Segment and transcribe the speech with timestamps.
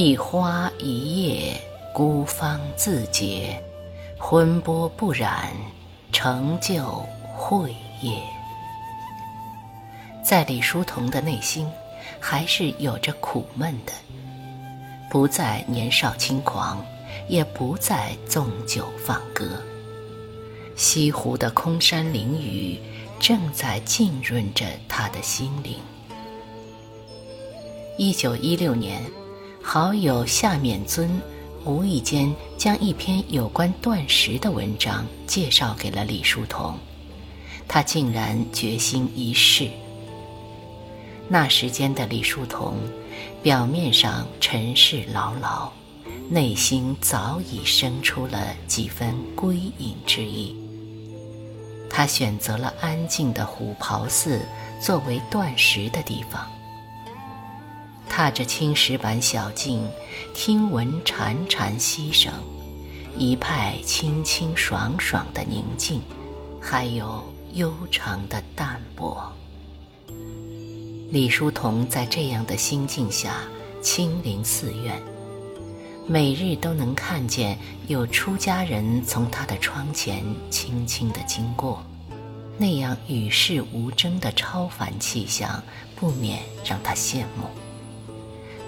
[0.00, 1.60] 一花一叶，
[1.92, 3.60] 孤芳自洁，
[4.16, 5.48] 浑波不染，
[6.12, 8.22] 成就慧业。
[10.22, 11.68] 在李叔同的内心，
[12.20, 13.92] 还是有着苦闷的，
[15.10, 16.80] 不再年少轻狂，
[17.26, 19.60] 也不再纵酒放歌。
[20.76, 22.78] 西湖的空山灵雨，
[23.18, 25.74] 正在浸润着他的心灵。
[27.96, 29.02] 一九一六年。
[29.70, 31.20] 好友夏勉尊
[31.66, 36.72] 无意间将一篇有关断食的文章介绍给了李叔同，
[37.68, 39.68] 他竟然决心一试。
[41.28, 42.76] 那时间的李叔同，
[43.42, 45.70] 表面上尘世劳劳，
[46.30, 50.56] 内心早已生出了几分归隐之意。
[51.90, 54.40] 他选择了安静的虎跑寺
[54.80, 56.48] 作为断食的地方。
[58.18, 59.88] 踏着青石板小径，
[60.34, 62.32] 听闻潺潺溪声，
[63.16, 66.02] 一派清清爽爽的宁静，
[66.60, 69.32] 还有悠长的淡泊。
[71.12, 73.36] 李叔同在这样的心境下
[73.80, 75.00] 亲临寺院，
[76.04, 81.80] 每日都能看见有出家人从他的窗前轻轻地经过，
[82.58, 85.62] 那样与世无争的超凡气象，
[85.94, 87.46] 不免让他羡慕。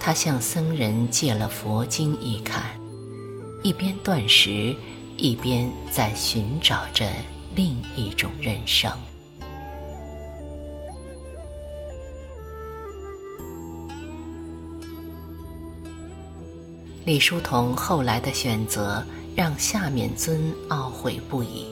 [0.00, 2.62] 他向僧人借了佛经一看，
[3.62, 4.74] 一边断食，
[5.16, 7.06] 一边在寻找着
[7.54, 8.90] 另一种人生。
[17.04, 19.02] 李叔同后来的选择
[19.34, 21.66] 让夏勉尊懊悔不已，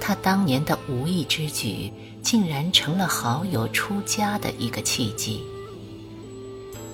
[0.00, 5.42] 他当年的无意之举，竟然成了好友出家的一个契机。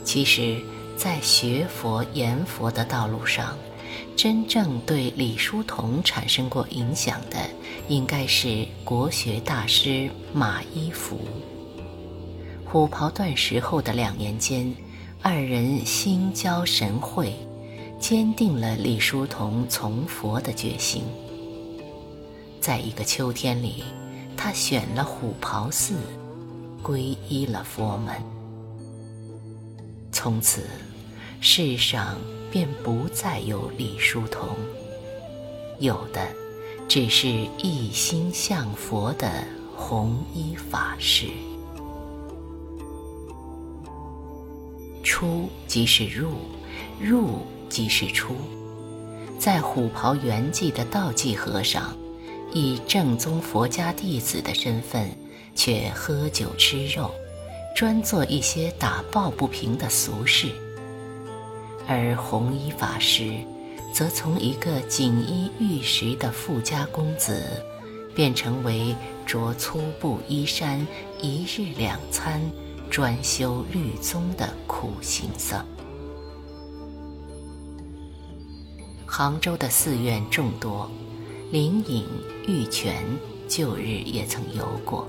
[0.08, 0.58] 其实，
[0.96, 3.54] 在学佛研佛的道路上，
[4.16, 7.36] 真正对李叔同产生过影响的，
[7.88, 11.18] 应该是国学大师马一福。
[12.64, 14.74] 虎袍断食后的两年间，
[15.20, 17.34] 二人心交神会，
[18.00, 21.02] 坚定了李叔同从佛的决心。
[22.62, 23.84] 在一个秋天里，
[24.38, 25.96] 他选了虎袍寺，
[26.82, 28.37] 皈依了佛门。
[30.20, 30.62] 从此，
[31.40, 32.18] 世上
[32.50, 34.48] 便不再有李叔同，
[35.78, 36.20] 有的
[36.88, 37.28] 只是
[37.62, 39.30] 一心向佛的
[39.76, 41.26] 弘一法师。
[45.04, 46.32] 出即是入，
[47.00, 48.34] 入即是出。
[49.38, 51.96] 在虎袍圆寂的道济和尚，
[52.52, 55.16] 以正宗佛家弟子的身份，
[55.54, 57.08] 却喝酒吃肉。
[57.78, 60.48] 专做一些打抱不平的俗事，
[61.86, 63.36] 而弘一法师
[63.94, 67.40] 则从一个锦衣玉食的富家公子，
[68.16, 70.84] 变成为着粗布衣衫、
[71.22, 72.42] 一日两餐、
[72.90, 75.64] 专修律宗的苦行僧。
[79.06, 80.90] 杭州的寺院众多，
[81.52, 82.04] 灵隐、
[82.48, 83.04] 玉泉
[83.46, 85.08] 旧日也曾游过。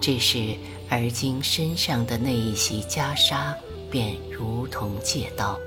[0.00, 0.56] 只是，
[0.88, 3.54] 而今身上的那一袭袈裟，
[3.90, 5.58] 便如同借刀，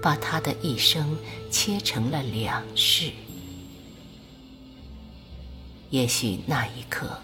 [0.00, 1.16] 把他的一生
[1.50, 3.10] 切成了两世。
[5.90, 7.18] 也许那一刻，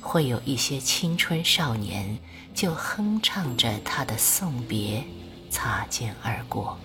[0.00, 2.18] 会有一些青春少年，
[2.52, 5.04] 就哼唱着他的送别，
[5.48, 6.76] 擦肩而过。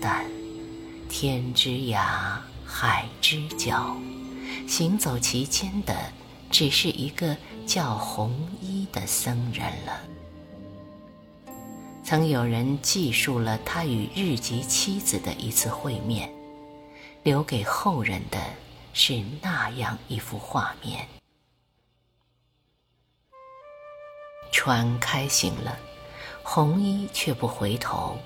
[0.00, 0.24] 但
[1.08, 3.96] 天之涯，海之角，
[4.68, 5.96] 行走其间的。
[6.52, 7.36] 只是一个
[7.70, 10.00] 叫红衣的僧人了。
[12.02, 16.28] 曾有人记述了他与日籍妻子的一次会面，
[17.22, 18.40] 留给后人的
[18.92, 21.06] 是那样一幅画面：
[24.50, 25.78] 船开行了，
[26.42, 28.18] 红衣却不回头，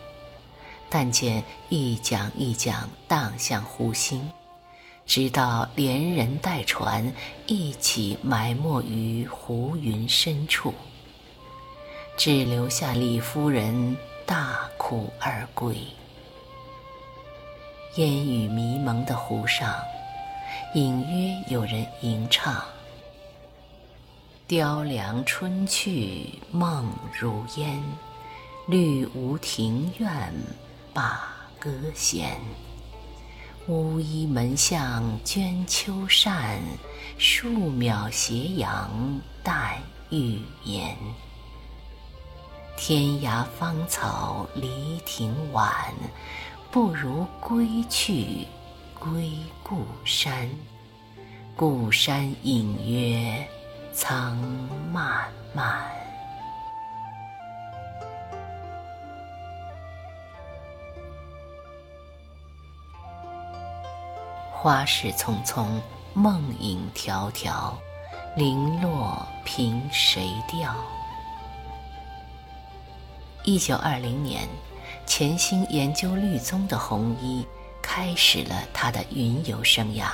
[0.88, 4.26] 但见一桨一桨荡向湖心。
[5.06, 7.12] 直到连人带船
[7.46, 10.72] 一起埋没于湖云深处，
[12.16, 15.76] 只留下李夫人大哭而归。
[17.96, 19.72] 烟雨迷蒙的湖上，
[20.74, 22.64] 隐约有人吟唱
[24.48, 26.90] ：“雕梁春去梦
[27.20, 27.80] 如烟，
[28.66, 30.32] 绿芜庭院
[30.92, 31.30] 把
[31.60, 32.40] 歌弦。”
[33.66, 36.60] 乌衣门巷鹃秋扇，
[37.16, 38.90] 树渺斜阳
[39.42, 39.78] 淡
[40.10, 40.94] 玉颜。
[42.76, 45.94] 天涯芳草离亭晚，
[46.70, 48.46] 不如归去，
[48.98, 49.32] 归
[49.62, 50.46] 故山。
[51.56, 53.48] 故山隐约
[53.94, 54.36] 苍
[54.92, 56.03] 漫漫。
[64.64, 65.66] 花事匆匆，
[66.14, 67.74] 梦影迢迢，
[68.34, 70.74] 零落凭谁调？
[73.42, 74.48] 一九二零年，
[75.04, 77.46] 潜心研究律宗的弘一
[77.82, 80.06] 开始了他的云游生涯。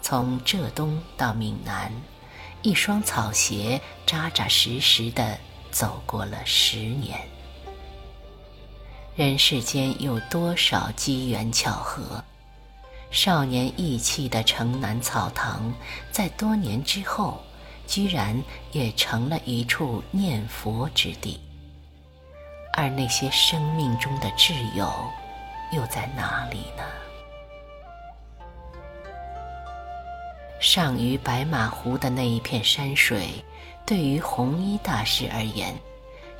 [0.00, 1.92] 从浙东到闽南，
[2.62, 5.38] 一双草鞋扎扎实实的
[5.70, 7.20] 走过了十年。
[9.14, 12.24] 人世间有多少机缘巧合？
[13.12, 15.70] 少年意气的城南草堂，
[16.10, 17.38] 在多年之后，
[17.86, 18.42] 居然
[18.72, 21.38] 也成了一处念佛之地。
[22.72, 24.90] 而那些生命中的挚友，
[25.72, 26.82] 又在哪里呢？
[30.58, 33.44] 上于白马湖的那一片山水，
[33.84, 35.74] 对于弘一大师而言，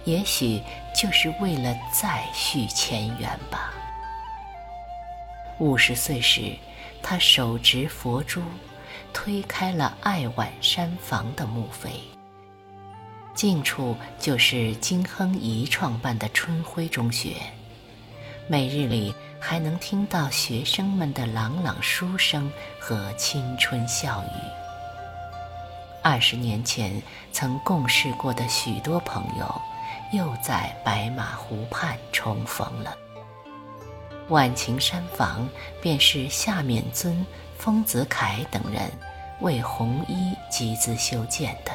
[0.04, 0.58] 也许
[0.96, 3.75] 就是为了再续前缘吧。
[5.62, 6.56] 五十岁时，
[7.00, 8.43] 他手执佛珠，
[9.12, 11.88] 推开了爱晚山房的墓碑。
[13.32, 17.37] 近处就是金亨颐创办的春晖中学，
[18.49, 22.50] 每日里还能听到学生们的朗朗书声
[22.81, 24.37] 和青春笑语。
[26.03, 27.00] 二十年前
[27.31, 29.62] 曾共事过的许多朋友，
[30.12, 32.97] 又在白马湖畔重逢了。
[34.28, 35.48] 晚晴山房
[35.80, 37.24] 便是夏勉尊、
[37.58, 38.90] 丰子恺等人
[39.40, 41.72] 为弘一集资修建的。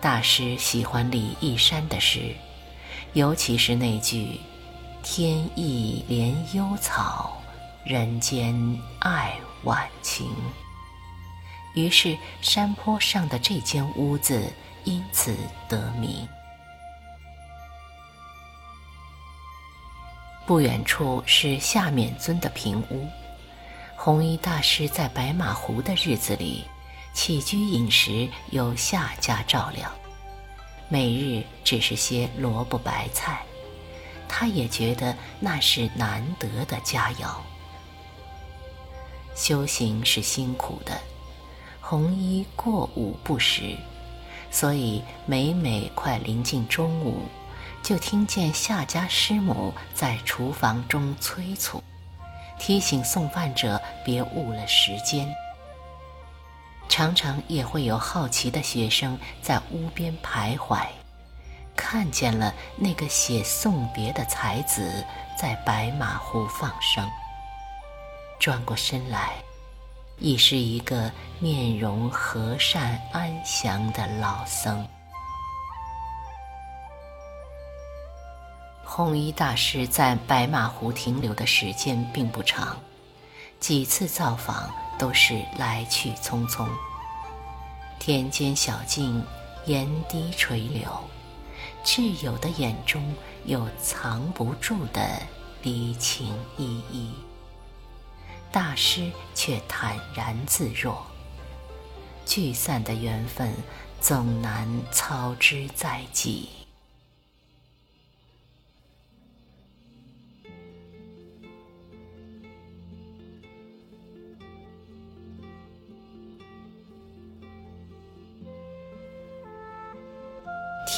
[0.00, 2.34] 大师喜欢李义山的诗，
[3.14, 4.40] 尤其是那句
[5.02, 7.40] “天意怜幽草，
[7.84, 8.54] 人间
[8.98, 9.34] 爱
[9.64, 10.30] 晚晴”。
[11.74, 14.52] 于是山坡上的这间屋子
[14.84, 15.34] 因此
[15.68, 16.28] 得名。
[20.46, 23.06] 不远处是夏勉尊的平屋。
[23.96, 26.64] 弘一大师在白马湖的日子里。
[27.12, 29.90] 起居饮食由夏家照料，
[30.86, 33.40] 每日只是些萝卜白菜，
[34.28, 37.34] 他也觉得那是难得的佳肴。
[39.34, 41.00] 修行是辛苦的，
[41.80, 43.74] 弘一过午不食，
[44.50, 47.22] 所以每每快临近中午，
[47.86, 51.80] 就听见夏家师母在厨房中催促，
[52.58, 55.32] 提醒送饭者别误了时间。
[56.88, 60.84] 常常也会有好奇的学生在屋边徘徊，
[61.76, 65.04] 看见了那个写送别的才子
[65.38, 67.08] 在白马湖放生。
[68.40, 69.34] 转过身来，
[70.18, 74.84] 已是一个面容和善安详的老僧。
[78.96, 82.80] 弘一大师在白马湖停留的时间并不长，
[83.60, 84.72] 几次造访。
[84.98, 86.66] 都是来去匆匆，
[87.98, 89.22] 田间小径，
[89.66, 90.88] 沿堤垂柳，
[91.84, 95.20] 挚友的眼中有藏不住的
[95.60, 97.12] 离情依依，
[98.50, 101.06] 大师却坦然自若。
[102.24, 103.52] 聚散的缘分，
[104.00, 106.48] 总难操之在即。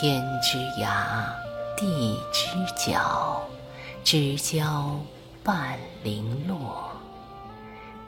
[0.00, 1.26] 天之涯，
[1.76, 3.42] 地之角，
[4.04, 4.96] 知交
[5.42, 6.92] 半零落。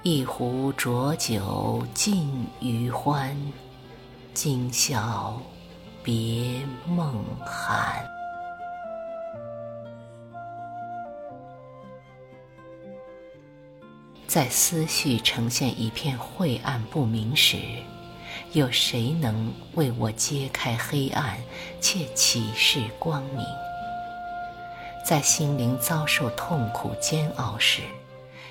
[0.04, 3.36] 一壶浊酒尽余欢，
[4.32, 5.36] 今宵
[6.00, 8.08] 别梦寒。
[14.28, 17.56] 在思绪呈现一片晦暗不明时。
[18.52, 21.38] 有谁能为我揭开黑暗，
[21.80, 23.46] 且启示光明？
[25.06, 27.82] 在心灵遭受痛苦煎熬时，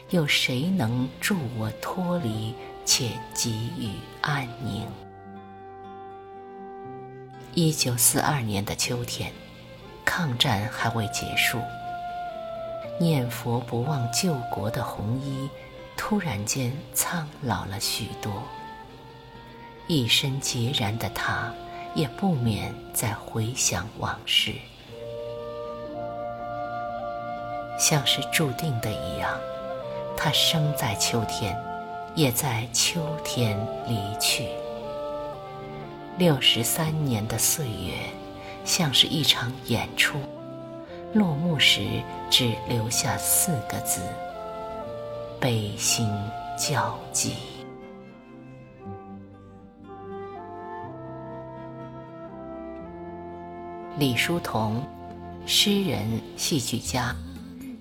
[0.10, 3.92] 有谁能助我脱离，且给予
[4.22, 4.88] 安宁？
[7.54, 9.34] 一九四二年的秋天，
[10.06, 11.60] 抗战还未结束，
[13.02, 15.50] 念佛不忘救国的红衣，
[15.98, 18.32] 突然间苍老了许多。
[19.90, 21.52] 一身孑然的他，
[21.96, 24.54] 也不免在回想往事。
[27.80, 29.36] 像是注定的一样，
[30.16, 31.60] 他生在秋天，
[32.14, 34.50] 也在秋天离去。
[36.20, 37.94] 六十三年的岁月，
[38.64, 40.20] 像是一场演出，
[41.14, 41.82] 落幕时
[42.30, 44.02] 只留下四个字：
[45.40, 46.08] 悲心
[46.56, 47.59] 交集。
[54.00, 54.82] 李叔同，
[55.46, 57.14] 诗人、戏剧家。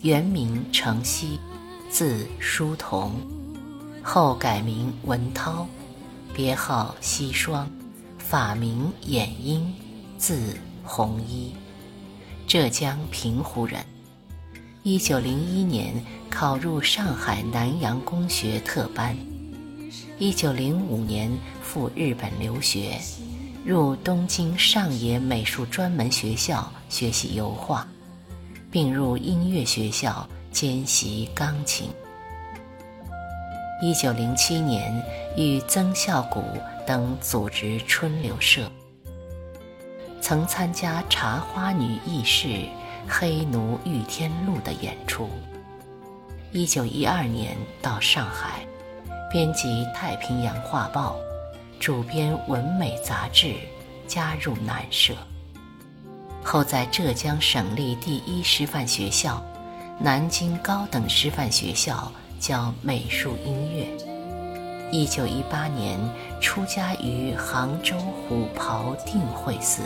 [0.03, 1.39] 原名程曦，
[1.89, 3.13] 字叔同，
[4.03, 5.65] 后改名文涛，
[6.35, 7.71] 别号西双，
[8.19, 9.73] 法名衍英，
[10.17, 11.53] 字弘一，
[12.49, 13.81] 浙江平湖人。
[14.83, 19.17] 一九零一年考入上海南洋公学特班，
[20.19, 21.31] 一九零五年
[21.63, 22.99] 赴日本留学，
[23.69, 27.87] 入东京上野美术专门学校学习油画。
[28.71, 31.91] 并入音乐学校兼习钢琴。
[33.83, 35.05] 一九零七年，
[35.37, 36.43] 与曾孝谷
[36.87, 38.71] 等组织春柳社，
[40.21, 42.49] 曾参加《茶花女轶事》
[43.07, 45.29] 《黑奴遇天录》的演出。
[46.53, 48.67] 一九一二年到上海，
[49.31, 51.17] 编辑《太平洋画报》，
[51.81, 53.55] 主编《文美》杂志，
[54.07, 55.15] 加入南社。
[56.43, 59.43] 后在浙江省立第一师范学校、
[59.99, 63.87] 南京高等师范学校教美术音乐。
[64.91, 65.99] 一九一八年
[66.41, 69.83] 出家于杭州虎跑定慧寺，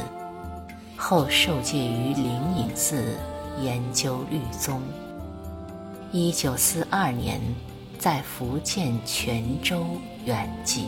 [0.96, 3.16] 后受戒于灵隐寺
[3.60, 4.80] 研究律宗。
[6.10, 7.40] 一九四二年
[7.98, 9.84] 在福建泉州
[10.24, 10.86] 圆寂。